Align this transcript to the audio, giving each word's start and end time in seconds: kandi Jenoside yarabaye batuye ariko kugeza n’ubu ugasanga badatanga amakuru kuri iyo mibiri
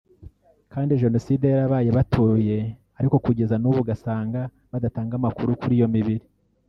kandi 0.73 0.99
Jenoside 1.03 1.45
yarabaye 1.53 1.89
batuye 1.97 2.57
ariko 2.99 3.15
kugeza 3.25 3.55
n’ubu 3.57 3.79
ugasanga 3.83 4.39
badatanga 4.71 5.13
amakuru 5.25 5.49
kuri 5.61 5.73
iyo 5.79 5.87
mibiri 5.95 6.25